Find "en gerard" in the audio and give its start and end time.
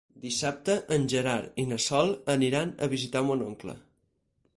0.95-1.59